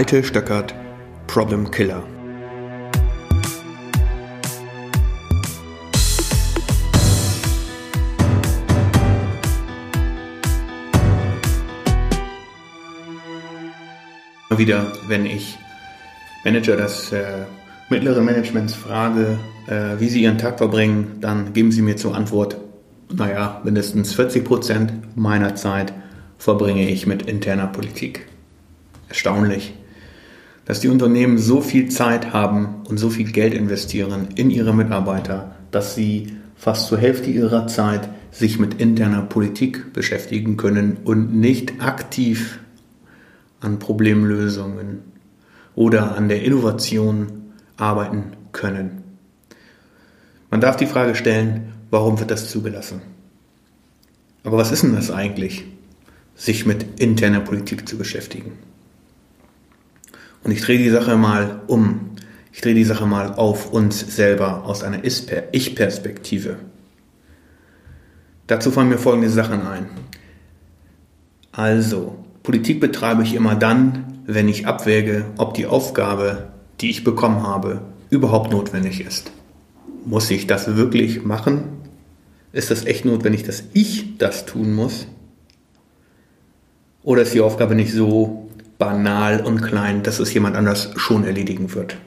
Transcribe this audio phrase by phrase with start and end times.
[0.00, 0.74] Malte Stöckert,
[1.26, 2.02] Problem Killer.
[14.56, 15.58] Wieder, wenn ich
[16.46, 17.44] Manager des äh,
[17.90, 22.56] mittleren Managements frage, äh, wie sie ihren Tag verbringen, dann geben sie mir zur Antwort,
[23.12, 25.92] naja, mindestens 40 Prozent meiner Zeit
[26.38, 28.26] verbringe ich mit interner Politik.
[29.10, 29.74] Erstaunlich,
[30.64, 35.56] dass die Unternehmen so viel Zeit haben und so viel Geld investieren in ihre Mitarbeiter,
[35.70, 41.82] dass sie fast zur Hälfte ihrer Zeit sich mit interner Politik beschäftigen können und nicht
[41.82, 42.60] aktiv
[43.60, 45.00] an Problemlösungen
[45.74, 49.02] oder an der Innovation arbeiten können.
[50.50, 53.00] Man darf die Frage stellen, warum wird das zugelassen?
[54.42, 55.64] Aber was ist denn das eigentlich,
[56.34, 58.52] sich mit interner Politik zu beschäftigen?
[60.42, 62.10] Und ich drehe die Sache mal um.
[62.52, 66.56] Ich drehe die Sache mal auf uns selber aus einer Ich-Perspektive.
[68.46, 69.86] Dazu fallen mir folgende Sachen ein.
[71.52, 76.48] Also, Politik betreibe ich immer dann, wenn ich abwäge, ob die Aufgabe,
[76.80, 79.30] die ich bekommen habe, überhaupt notwendig ist.
[80.04, 81.64] Muss ich das wirklich machen?
[82.52, 85.06] Ist das echt notwendig, dass ich das tun muss?
[87.02, 88.49] Oder ist die Aufgabe nicht so
[88.80, 91.98] banal und klein, dass es jemand anders schon erledigen wird?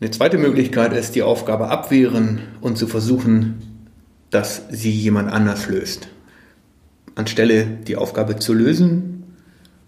[0.00, 3.56] Eine zweite Möglichkeit ist, die Aufgabe abwehren und zu versuchen,
[4.30, 6.08] dass sie jemand anders löst.
[7.16, 9.24] Anstelle die Aufgabe zu lösen,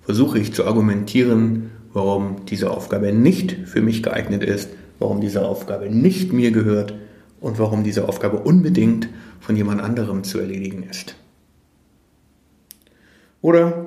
[0.01, 5.89] versuche ich zu argumentieren, warum diese Aufgabe nicht für mich geeignet ist, warum diese Aufgabe
[5.91, 6.95] nicht mir gehört
[7.41, 11.15] und warum diese Aufgabe unbedingt von jemand anderem zu erledigen ist.
[13.43, 13.87] Oder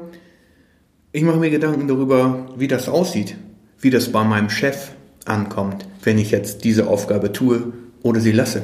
[1.12, 3.36] ich mache mir Gedanken darüber, wie das aussieht,
[3.80, 4.92] wie das bei meinem Chef
[5.26, 8.64] ankommt, wenn ich jetzt diese Aufgabe tue oder sie lasse.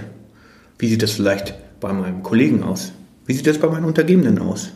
[0.77, 2.93] Wie sieht das vielleicht bei meinem Kollegen aus?
[3.25, 4.71] Wie sieht das bei meinen Untergebenen aus?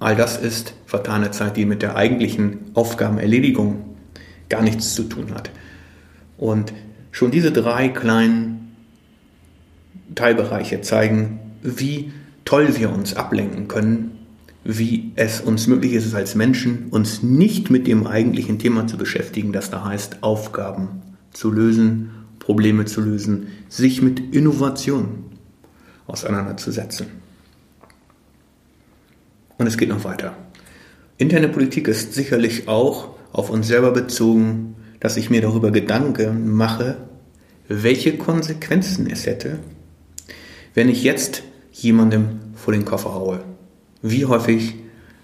[0.00, 3.84] All das ist vertane Zeit, die mit der eigentlichen Aufgabenerledigung
[4.48, 5.50] gar nichts zu tun hat.
[6.36, 6.72] Und
[7.10, 8.76] schon diese drei kleinen
[10.14, 12.12] Teilbereiche zeigen, wie
[12.44, 14.17] toll wir uns ablenken können,
[14.64, 19.52] wie es uns möglich ist, als Menschen uns nicht mit dem eigentlichen Thema zu beschäftigen,
[19.52, 21.02] das da heißt, Aufgaben
[21.32, 25.24] zu lösen, Probleme zu lösen, sich mit Innovation
[26.06, 27.06] auseinanderzusetzen.
[29.58, 30.36] Und es geht noch weiter.
[31.18, 36.96] Interne Politik ist sicherlich auch auf uns selber bezogen, dass ich mir darüber Gedanken mache,
[37.68, 39.58] welche Konsequenzen es hätte,
[40.74, 41.42] wenn ich jetzt
[41.72, 43.40] jemandem vor den Koffer haue.
[44.02, 44.74] Wie häufig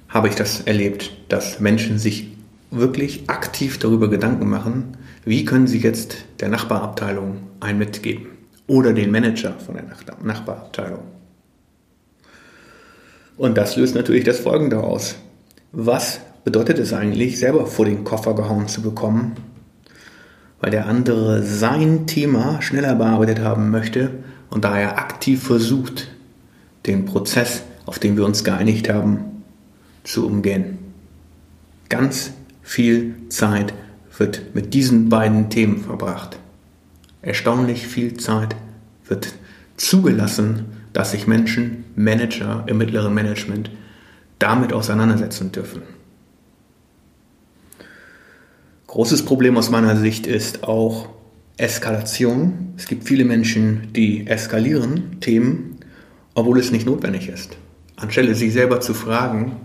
[0.09, 2.29] habe ich das erlebt, dass Menschen sich
[2.71, 8.27] wirklich aktiv darüber Gedanken machen, wie können sie jetzt der Nachbarabteilung ein mitgeben
[8.67, 9.85] oder den Manager von der
[10.23, 11.03] Nachbarabteilung.
[13.37, 15.17] Und das löst natürlich das Folgende aus.
[15.73, 19.35] Was bedeutet es eigentlich, selber vor den Koffer gehauen zu bekommen,
[20.61, 24.11] weil der andere sein Thema schneller bearbeitet haben möchte
[24.51, 26.09] und daher aktiv versucht,
[26.87, 29.43] den Prozess, auf den wir uns geeinigt haben,
[30.05, 30.79] zu umgehen.
[31.89, 33.75] Ganz viel Zeit
[34.19, 36.39] wird mit diesen beiden Themen verbracht.
[37.23, 38.55] Erstaunlich viel Zeit
[39.07, 39.35] wird
[39.77, 43.71] zugelassen, dass sich Menschen, Manager im mittleren Management
[44.39, 45.83] damit auseinandersetzen dürfen.
[48.87, 51.09] Großes Problem aus meiner Sicht ist auch
[51.57, 52.75] Eskalation.
[52.77, 55.79] Es gibt viele Menschen, die eskalieren Themen,
[56.35, 57.57] obwohl es nicht notwendig ist.
[57.97, 59.57] Anstelle sich selber zu fragen,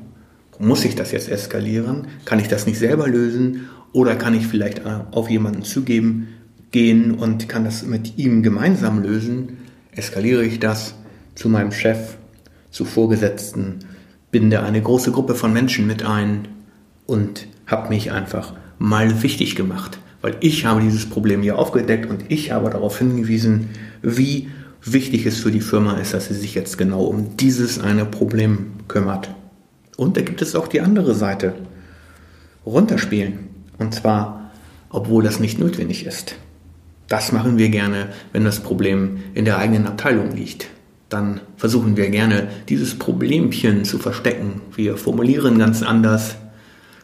[0.60, 2.08] muss ich das jetzt eskalieren?
[2.26, 3.70] Kann ich das nicht selber lösen?
[3.94, 6.28] Oder kann ich vielleicht auf jemanden zugeben,
[6.72, 9.58] gehen und kann das mit ihm gemeinsam lösen?
[9.92, 10.96] Eskaliere ich das?
[11.40, 12.18] zu meinem Chef,
[12.70, 13.80] zu Vorgesetzten,
[14.30, 16.50] binde eine große Gruppe von Menschen mit ein
[17.08, 22.26] und habe mich einfach mal wichtig gemacht, weil ich habe dieses Problem hier aufgedeckt und
[22.28, 23.70] ich habe darauf hingewiesen,
[24.02, 24.50] wie
[24.84, 28.72] wichtig es für die Firma ist, dass sie sich jetzt genau um dieses eine Problem
[28.88, 29.30] kümmert.
[29.98, 31.54] Und da gibt es auch die andere Seite.
[32.66, 33.40] Runterspielen.
[33.78, 34.52] Und zwar,
[34.90, 36.36] obwohl das nicht notwendig ist.
[37.08, 40.70] Das machen wir gerne, wenn das Problem in der eigenen Abteilung liegt
[41.10, 44.62] dann versuchen wir gerne, dieses Problemchen zu verstecken.
[44.76, 46.36] Wir formulieren ganz anders,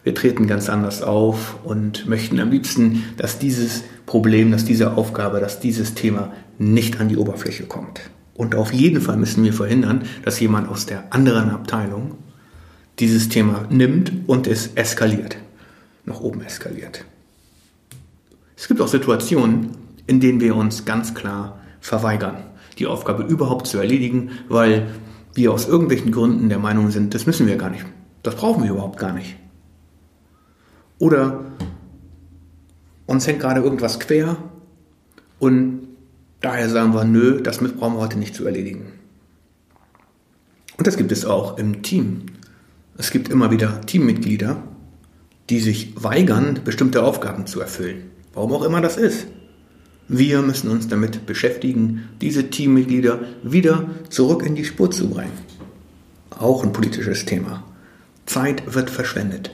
[0.04, 5.40] wir treten ganz anders auf und möchten am liebsten, dass dieses Problem, dass diese Aufgabe,
[5.40, 8.00] dass dieses Thema nicht an die Oberfläche kommt.
[8.34, 12.16] Und auf jeden Fall müssen wir verhindern, dass jemand aus der anderen Abteilung
[12.98, 15.36] dieses Thema nimmt und es eskaliert,
[16.04, 17.04] nach oben eskaliert.
[18.56, 19.70] Es gibt auch Situationen,
[20.06, 22.36] in denen wir uns ganz klar verweigern,
[22.78, 24.88] die Aufgabe überhaupt zu erledigen, weil
[25.34, 27.84] wir aus irgendwelchen Gründen der Meinung sind, das müssen wir gar nicht,
[28.22, 29.36] das brauchen wir überhaupt gar nicht.
[30.98, 31.44] Oder
[33.04, 34.36] uns hängt gerade irgendwas quer
[35.38, 35.86] und
[36.40, 38.92] daher sagen wir, nö, das brauchen wir heute nicht zu erledigen.
[40.76, 42.26] Und das gibt es auch im Team.
[42.98, 44.62] Es gibt immer wieder Teammitglieder,
[45.50, 48.10] die sich weigern, bestimmte Aufgaben zu erfüllen.
[48.34, 49.26] Warum auch immer das ist.
[50.08, 55.32] Wir müssen uns damit beschäftigen, diese Teammitglieder wieder zurück in die Spur zu bringen.
[56.30, 57.64] Auch ein politisches Thema.
[58.26, 59.50] Zeit wird verschwendet.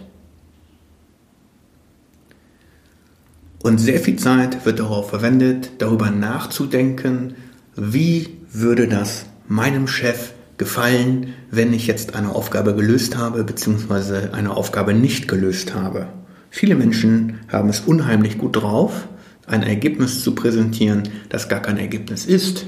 [3.63, 7.35] Und sehr viel Zeit wird darauf verwendet, darüber nachzudenken,
[7.77, 14.57] wie würde das meinem Chef gefallen, wenn ich jetzt eine Aufgabe gelöst habe, beziehungsweise eine
[14.57, 16.09] Aufgabe nicht gelöst habe.
[16.51, 19.09] Viele Menschen haben es unheimlich gut drauf,
[19.47, 22.67] ein Ergebnis zu präsentieren, das gar kein Ergebnis ist,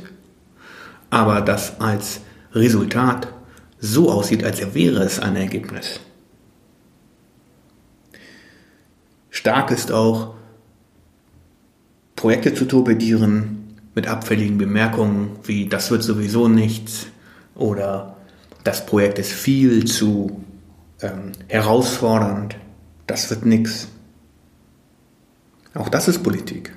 [1.11, 2.21] aber das als
[2.53, 3.29] Resultat
[3.81, 6.01] so aussieht, als wäre es ein Ergebnis.
[9.31, 10.35] Stark ist auch,
[12.25, 17.09] Projekte zu torpedieren mit abfälligen Bemerkungen wie das wird sowieso nichts
[17.55, 18.17] oder
[18.65, 20.43] das Projekt ist viel zu
[21.03, 22.57] ähm, herausfordernd,
[23.07, 23.89] das wird nichts.
[25.75, 26.75] Auch das ist Politik.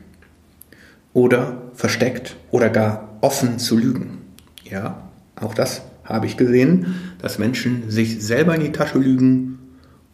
[1.13, 4.17] Oder versteckt oder gar offen zu lügen.
[4.65, 9.59] Ja, auch das habe ich gesehen, dass Menschen sich selber in die Tasche lügen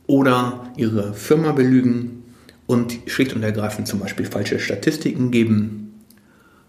[0.05, 2.22] oder ihre Firma belügen
[2.65, 5.93] und schlicht und ergreifend zum Beispiel falsche Statistiken geben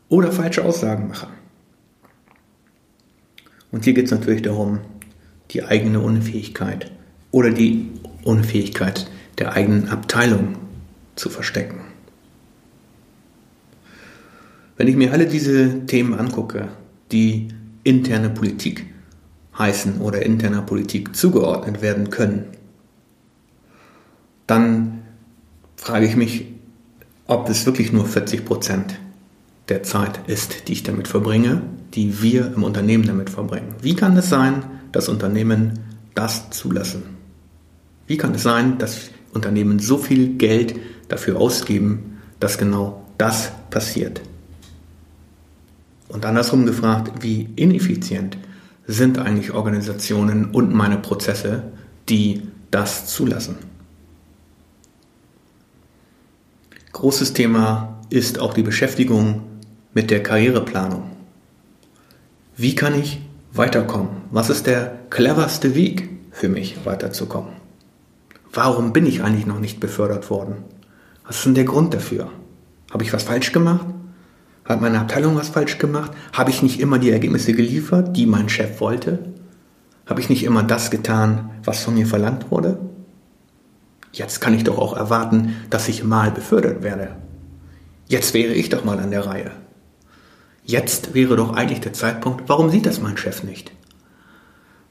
[0.08, 1.29] oder falsche Aussagen machen.
[3.70, 4.81] Und hier geht es natürlich darum,
[5.50, 6.91] die eigene Unfähigkeit
[7.31, 7.91] oder die
[8.23, 10.56] Unfähigkeit der eigenen Abteilung
[11.17, 11.81] zu verstecken.
[14.76, 16.69] Wenn ich mir alle diese Themen angucke,
[17.12, 17.49] die
[17.85, 18.87] interne Politik
[19.56, 22.47] heißen oder interner Politik zugeordnet werden können,
[24.47, 25.04] dann
[25.76, 26.47] frage ich mich,
[27.26, 28.99] ob es wirklich nur 40 Prozent
[29.69, 31.62] der Zeit ist, die ich damit verbringe,
[31.94, 33.75] die wir im Unternehmen damit verbringen.
[33.81, 35.81] Wie kann es sein, dass Unternehmen
[36.15, 37.03] das zulassen?
[38.06, 40.76] Wie kann es sein, dass Unternehmen so viel Geld
[41.09, 44.21] dafür ausgeben, dass genau das passiert?
[46.09, 48.37] Und andersrum gefragt, wie ineffizient
[48.87, 51.62] sind eigentlich Organisationen und meine Prozesse,
[52.09, 53.56] die das zulassen?
[56.94, 59.43] Großes Thema ist auch die Beschäftigung
[59.94, 61.11] mit der Karriereplanung.
[62.56, 63.20] Wie kann ich
[63.52, 64.23] weiterkommen?
[64.31, 67.50] Was ist der cleverste Weg für mich weiterzukommen?
[68.52, 70.58] Warum bin ich eigentlich noch nicht befördert worden?
[71.26, 72.31] Was ist denn der Grund dafür?
[72.93, 73.87] Habe ich was falsch gemacht?
[74.64, 76.12] Hat meine Abteilung was falsch gemacht?
[76.32, 79.19] Habe ich nicht immer die Ergebnisse geliefert, die mein Chef wollte?
[80.06, 82.79] Habe ich nicht immer das getan, was von mir verlangt wurde?
[84.14, 87.16] Jetzt kann ich doch auch erwarten, dass ich mal befördert werde.
[88.06, 89.50] Jetzt wäre ich doch mal an der Reihe.
[90.64, 93.72] Jetzt wäre doch eigentlich der Zeitpunkt, warum sieht das mein Chef nicht?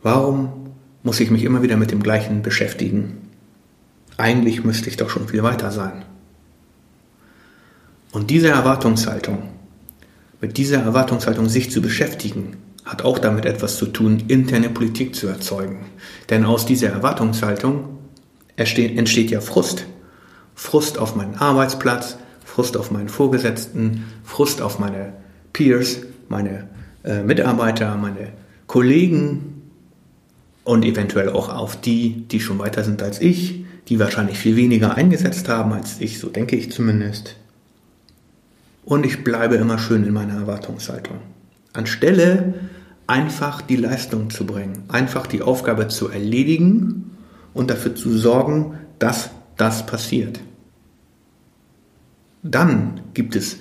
[0.01, 0.73] Warum
[1.03, 3.29] muss ich mich immer wieder mit dem gleichen beschäftigen?
[4.17, 6.03] Eigentlich müsste ich doch schon viel weiter sein.
[8.11, 9.43] Und diese Erwartungshaltung,
[10.41, 15.27] mit dieser Erwartungshaltung sich zu beschäftigen, hat auch damit etwas zu tun, interne Politik zu
[15.27, 15.85] erzeugen.
[16.29, 17.92] Denn aus dieser Erwartungshaltung
[18.55, 19.85] entsteht ja Frust.
[20.55, 25.13] Frust auf meinen Arbeitsplatz, Frust auf meinen Vorgesetzten, Frust auf meine
[25.53, 26.67] Peers, meine
[27.03, 28.33] äh, Mitarbeiter, meine
[28.67, 29.61] Kollegen
[30.63, 34.95] und eventuell auch auf die, die schon weiter sind als ich, die wahrscheinlich viel weniger
[34.95, 37.35] eingesetzt haben als ich, so denke ich zumindest.
[38.85, 41.17] Und ich bleibe immer schön in meiner Erwartungshaltung.
[41.73, 42.53] Anstelle
[43.07, 47.12] einfach die Leistung zu bringen, einfach die Aufgabe zu erledigen
[47.53, 50.39] und dafür zu sorgen, dass das passiert.
[52.41, 53.57] Dann gibt es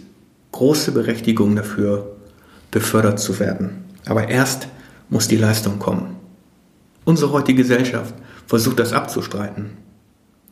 [0.51, 2.17] große Berechtigung dafür,
[2.71, 3.85] befördert zu werden.
[4.07, 4.69] Aber erst
[5.09, 6.17] muss die Leistung kommen.
[7.05, 8.15] Unsere heutige Gesellschaft
[8.47, 9.71] versucht das abzustreiten.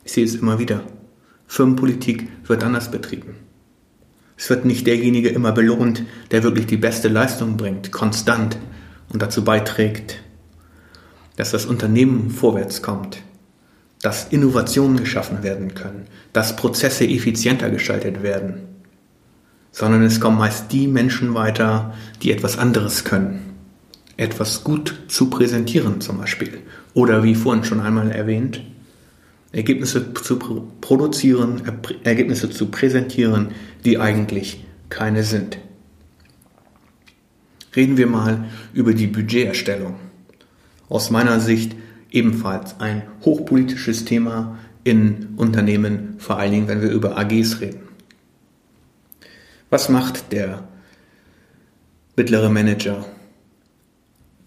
[0.03, 0.81] Ich sehe es immer wieder.
[1.47, 3.35] Firmenpolitik wird anders betrieben.
[4.37, 8.57] Es wird nicht derjenige immer belohnt, der wirklich die beste Leistung bringt, konstant
[9.09, 10.23] und dazu beiträgt,
[11.35, 13.21] dass das Unternehmen vorwärts kommt,
[14.01, 18.61] dass Innovationen geschaffen werden können, dass Prozesse effizienter gestaltet werden,
[19.71, 23.53] sondern es kommen meist die Menschen weiter, die etwas anderes können,
[24.17, 26.59] etwas gut zu präsentieren zum Beispiel
[26.93, 28.61] oder wie vorhin schon einmal erwähnt,
[29.51, 30.39] Ergebnisse zu
[30.79, 31.61] produzieren,
[32.03, 33.49] Ergebnisse zu präsentieren,
[33.83, 35.57] die eigentlich keine sind.
[37.75, 39.95] Reden wir mal über die Budgeterstellung.
[40.89, 41.75] Aus meiner Sicht
[42.11, 47.81] ebenfalls ein hochpolitisches Thema in Unternehmen, vor allen Dingen, wenn wir über AGs reden.
[49.69, 50.63] Was macht der
[52.15, 53.05] mittlere Manager?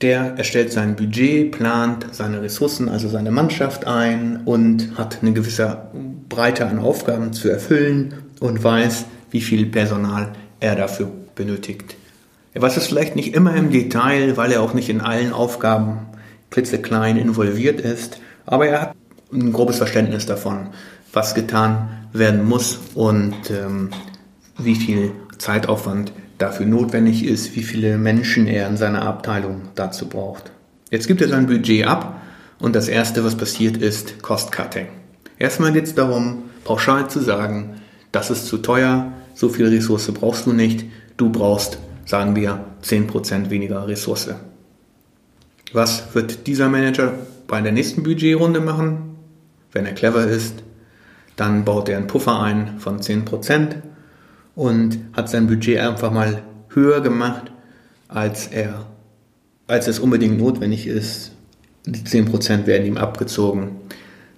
[0.02, 5.88] Der erstellt sein Budget, plant seine Ressourcen, also seine Mannschaft ein und hat eine gewisse
[6.28, 11.97] Breite an Aufgaben zu erfüllen und weiß, wie viel Personal er dafür benötigt.
[12.52, 16.00] Er weiß es vielleicht nicht immer im Detail, weil er auch nicht in allen Aufgaben
[16.54, 18.94] klitzeklein involviert ist, aber er hat
[19.32, 20.68] ein grobes Verständnis davon,
[21.12, 23.90] was getan werden muss und ähm,
[24.58, 30.52] wie viel Zeitaufwand dafür notwendig ist, wie viele Menschen er in seiner Abteilung dazu braucht.
[30.90, 32.23] Jetzt gibt er sein Budget ab
[32.61, 34.87] und das Erste, was passiert, ist Cost-Cutting.
[35.40, 37.80] Erstmal geht es darum, pauschal zu sagen,
[38.12, 40.84] das ist zu teuer, so viel Ressource brauchst du nicht,
[41.16, 44.30] du brauchst, sagen wir, 10% weniger Ressource.
[45.73, 47.14] Was wird dieser Manager
[47.47, 49.16] bei der nächsten Budgetrunde machen?
[49.73, 50.62] Wenn er clever ist,
[51.37, 53.76] dann baut er einen Puffer ein von 10%
[54.54, 57.50] und hat sein Budget einfach mal höher gemacht,
[58.09, 58.87] als er,
[59.66, 61.33] als es unbedingt notwendig ist.
[61.87, 63.73] Die 10% werden ihm abgezogen,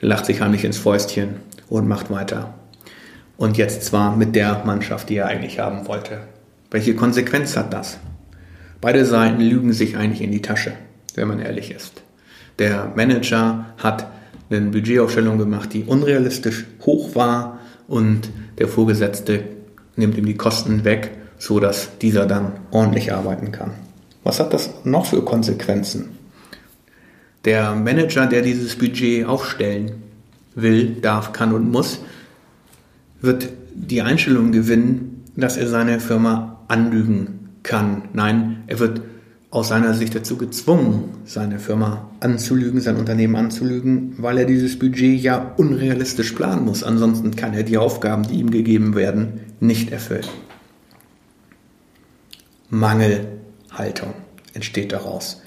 [0.00, 1.37] lacht sich heimlich ins Fäustchen
[1.68, 2.54] und macht weiter.
[3.37, 6.21] Und jetzt zwar mit der Mannschaft, die er eigentlich haben wollte.
[6.71, 7.99] Welche Konsequenz hat das?
[8.80, 10.73] Beide Seiten lügen sich eigentlich in die Tasche
[11.16, 12.02] wenn man ehrlich ist.
[12.58, 14.11] Der Manager hat
[14.49, 19.44] eine Budgetaufstellung gemacht, die unrealistisch hoch war und der Vorgesetzte
[19.96, 23.73] nimmt ihm die Kosten weg, so dass dieser dann ordentlich arbeiten kann.
[24.23, 26.11] Was hat das noch für Konsequenzen?
[27.44, 30.02] Der Manager, der dieses Budget aufstellen
[30.54, 32.00] will, darf, kann und muss,
[33.20, 38.08] wird die Einstellung gewinnen, dass er seine Firma anlügen kann.
[38.12, 39.02] Nein, er wird
[39.57, 45.19] aus seiner Sicht dazu gezwungen, seine Firma anzulügen, sein Unternehmen anzulügen, weil er dieses Budget
[45.19, 46.85] ja unrealistisch planen muss.
[46.85, 50.27] Ansonsten kann er die Aufgaben, die ihm gegeben werden, nicht erfüllen.
[52.69, 54.13] Mangelhaltung
[54.53, 55.41] entsteht daraus.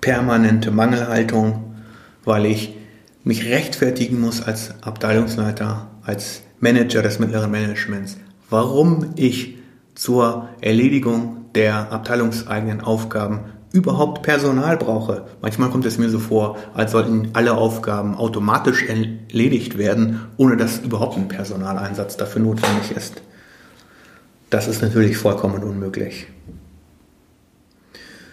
[0.00, 1.76] Permanente Mangelhaltung,
[2.24, 2.74] weil ich
[3.22, 8.16] mich rechtfertigen muss als Abteilungsleiter, als Manager des mittleren Managements,
[8.50, 9.58] warum ich
[9.94, 13.40] zur Erledigung der abteilungseigenen Aufgaben
[13.72, 15.24] überhaupt Personal brauche.
[15.40, 20.78] Manchmal kommt es mir so vor, als sollten alle Aufgaben automatisch erledigt werden, ohne dass
[20.78, 23.22] überhaupt ein Personaleinsatz dafür notwendig ist.
[24.50, 26.26] Das ist natürlich vollkommen unmöglich.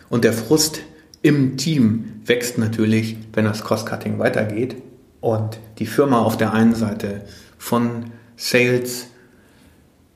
[0.10, 0.82] Und der Frust
[1.22, 4.76] im Team wächst natürlich, wenn das Cost-Cutting weitergeht
[5.22, 7.22] und die Firma auf der einen Seite
[7.58, 9.08] von Sales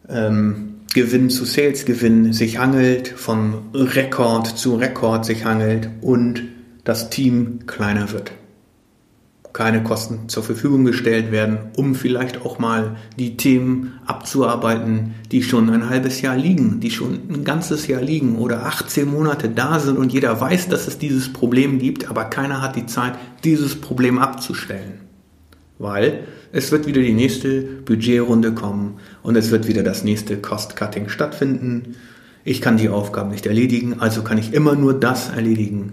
[0.09, 6.43] ähm, Gewinn zu Sales-Gewinn sich hangelt, von Rekord zu Rekord sich hangelt und
[6.83, 8.31] das Team kleiner wird.
[9.53, 15.69] Keine Kosten zur Verfügung gestellt werden, um vielleicht auch mal die Themen abzuarbeiten, die schon
[15.69, 19.97] ein halbes Jahr liegen, die schon ein ganzes Jahr liegen oder 18 Monate da sind
[19.97, 24.17] und jeder weiß, dass es dieses Problem gibt, aber keiner hat die Zeit, dieses Problem
[24.17, 25.02] abzustellen.
[25.83, 26.23] Weil
[26.53, 31.97] es wird wieder die nächste Budgetrunde kommen und es wird wieder das nächste Cost-Cutting stattfinden.
[32.45, 35.91] Ich kann die Aufgaben nicht erledigen, also kann ich immer nur das erledigen,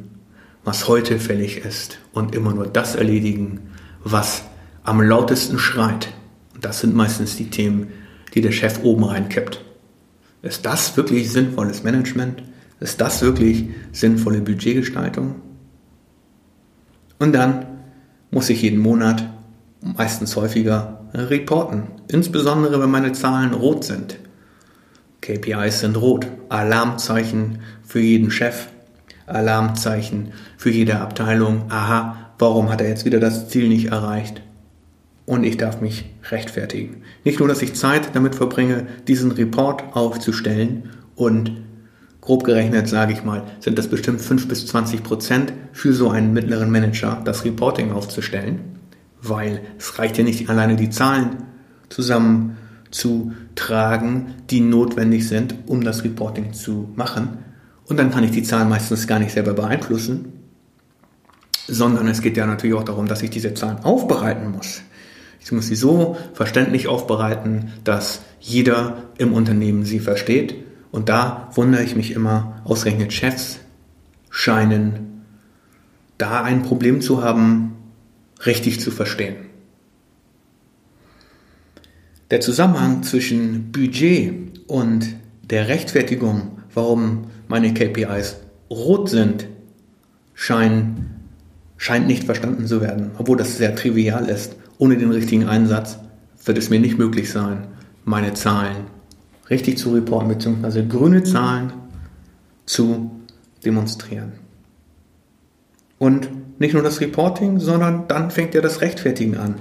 [0.63, 3.59] was heute fällig ist und immer nur das erledigen,
[4.05, 4.45] was
[4.85, 6.13] am lautesten schreit.
[6.55, 7.89] Und das sind meistens die Themen,
[8.35, 9.65] die der Chef oben reinkippt.
[10.43, 12.45] Ist das wirklich sinnvolles Management?
[12.79, 15.35] Ist das wirklich sinnvolle Budgetgestaltung?
[17.19, 17.67] Und dann
[18.31, 19.29] muss ich jeden Monat
[19.83, 21.85] meistens häufiger äh, reporten.
[22.09, 24.19] Insbesondere wenn meine Zahlen rot sind.
[25.21, 26.27] KPIs sind rot.
[26.49, 28.69] Alarmzeichen für jeden Chef.
[29.27, 31.71] Alarmzeichen für jede Abteilung.
[31.71, 34.43] Aha, warum hat er jetzt wieder das Ziel nicht erreicht?
[35.27, 37.03] Und ich darf mich rechtfertigen.
[37.25, 41.53] Nicht nur, dass ich Zeit damit verbringe, diesen Report aufzustellen und
[42.21, 46.33] grob gerechnet, sage ich mal, sind das bestimmt 5 bis 20 Prozent für so einen
[46.33, 48.80] mittleren Manager, das Reporting aufzustellen
[49.23, 51.45] weil es reicht ja nicht alleine die Zahlen
[51.89, 57.39] zusammenzutragen, die notwendig sind, um das Reporting zu machen.
[57.87, 60.33] Und dann kann ich die Zahlen meistens gar nicht selber beeinflussen,
[61.67, 64.83] sondern es geht ja natürlich auch darum, dass ich diese Zahlen aufbereiten muss.
[65.41, 70.55] Ich muss sie so verständlich aufbereiten, dass jeder im Unternehmen sie versteht.
[70.93, 73.59] Und da wundere ich mich immer, ausgerechnet Chefs
[74.29, 75.25] scheinen
[76.19, 77.80] da ein Problem zu haben,
[78.47, 79.37] richtig zu verstehen.
[82.31, 88.37] Der Zusammenhang zwischen Budget und der Rechtfertigung, warum meine KPIs
[88.71, 89.47] rot sind,
[90.35, 91.01] scheint,
[91.77, 94.55] scheint nicht verstanden zu werden, obwohl das sehr trivial ist.
[94.79, 95.99] Ohne den richtigen Einsatz
[96.45, 97.67] wird es mir nicht möglich sein,
[98.05, 98.87] meine Zahlen
[99.51, 101.73] richtig zu reporten, beziehungsweise grüne Zahlen
[102.65, 103.11] zu
[103.65, 104.33] demonstrieren.
[105.99, 106.29] Und
[106.61, 109.57] nicht nur das Reporting, sondern dann fängt ja das Rechtfertigen an.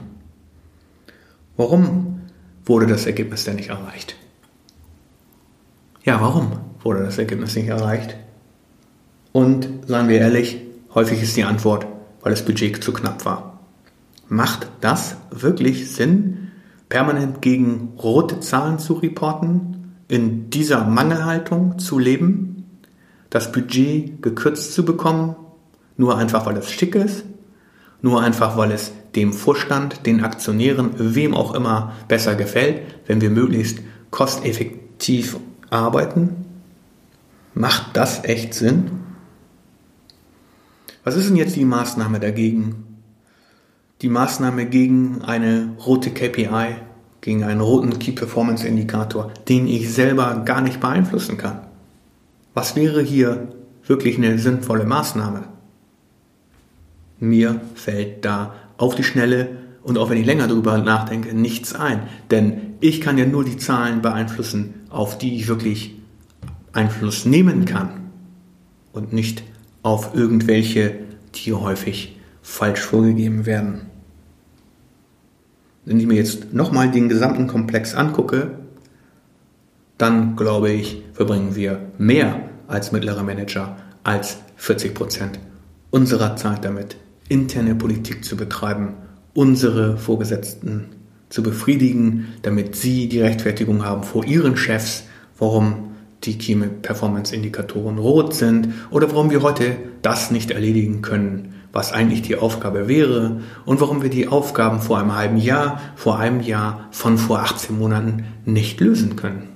[1.55, 2.21] Warum
[2.65, 4.15] wurde das Ergebnis denn nicht erreicht?
[6.03, 6.51] Ja, warum
[6.81, 8.17] wurde das Ergebnis nicht erreicht?
[9.31, 10.61] Und seien wir ehrlich,
[10.93, 11.87] häufig ist die Antwort,
[12.21, 13.59] weil das Budget zu knapp war.
[14.27, 16.51] Macht das wirklich Sinn,
[16.89, 22.79] permanent gegen rote Zahlen zu reporten, in dieser Mangelhaltung zu leben,
[23.29, 25.35] das Budget gekürzt zu bekommen,
[25.99, 27.25] nur einfach weil es schick ist,
[28.01, 33.29] nur einfach weil es dem Vorstand, den Aktionären, wem auch immer besser gefällt, wenn wir
[33.29, 33.79] möglichst
[34.09, 35.37] kosteffektiv
[35.69, 36.45] arbeiten?
[37.53, 38.91] Macht das echt Sinn?
[41.03, 42.85] Was ist denn jetzt die Maßnahme dagegen?
[44.01, 46.77] Die Maßnahme gegen eine rote KPI,
[47.19, 51.63] gegen einen roten Key Performance Indikator, den ich selber gar nicht beeinflussen kann.
[52.53, 53.49] Was wäre hier
[53.85, 55.58] wirklich eine sinnvolle Maßnahme?
[57.19, 59.49] Mir fällt da auf die Schnelle
[59.83, 62.03] und auch wenn ich länger darüber nachdenke, nichts ein.
[62.31, 65.95] Denn ich kann ja nur die Zahlen beeinflussen, auf die ich wirklich
[66.73, 67.89] Einfluss nehmen kann
[68.93, 69.43] und nicht
[69.83, 70.95] auf irgendwelche,
[71.35, 73.81] die häufig falsch vorgegeben werden.
[75.85, 78.51] Wenn ich mir jetzt nochmal den gesamten Komplex angucke,
[79.97, 85.39] dann glaube ich, verbringen wir mehr als mittlere Manager als 40 Prozent
[85.91, 86.95] unserer Zeit damit,
[87.29, 88.95] interne Politik zu betreiben,
[89.33, 90.87] unsere Vorgesetzten
[91.29, 95.03] zu befriedigen, damit sie die Rechtfertigung haben vor ihren Chefs,
[95.37, 95.91] warum
[96.23, 101.93] die Key Performance Indikatoren rot sind oder warum wir heute das nicht erledigen können, was
[101.93, 106.41] eigentlich die Aufgabe wäre und warum wir die Aufgaben vor einem halben Jahr, vor einem
[106.41, 109.49] Jahr, von vor 18 Monaten nicht lösen können.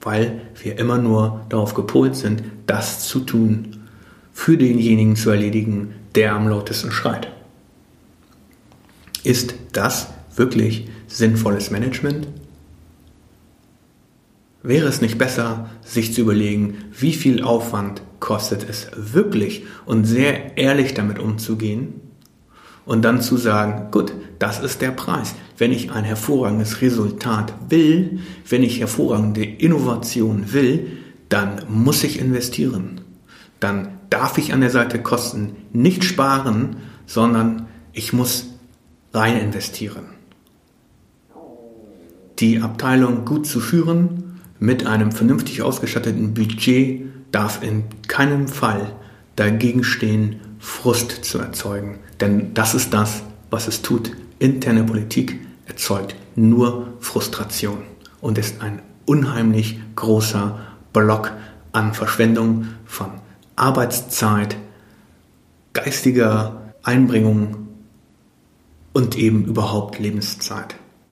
[0.00, 3.80] Weil wir immer nur darauf gepolt sind, das zu tun,
[4.32, 7.28] für denjenigen zu erledigen, der am lautesten schreit.
[9.22, 12.28] Ist das wirklich sinnvolles Management?
[14.62, 20.56] Wäre es nicht besser, sich zu überlegen, wie viel Aufwand kostet es wirklich und sehr
[20.56, 22.00] ehrlich damit umzugehen
[22.86, 25.34] und dann zu sagen, gut, das ist der Preis.
[25.56, 30.92] Wenn ich ein hervorragendes Resultat will, wenn ich hervorragende Innovation will,
[31.28, 33.00] dann muss ich investieren.
[33.60, 38.46] Dann darf ich an der Seite Kosten nicht sparen, sondern ich muss
[39.12, 40.06] rein investieren.
[42.40, 48.92] Die Abteilung gut zu führen mit einem vernünftig ausgestatteten Budget darf in keinem Fall
[49.36, 51.98] dagegen stehen, Frust zu erzeugen.
[52.20, 54.10] Denn das ist das, was es tut.
[54.38, 57.82] Interne Politik erzeugt nur Frustration
[58.20, 60.58] und ist ein unheimlich großer
[60.92, 61.32] Block
[61.72, 63.10] an Verschwendung von
[63.56, 64.56] Arbeitszeit,
[65.72, 67.68] geistiger Einbringung
[68.92, 70.76] und eben überhaupt Lebenszeit.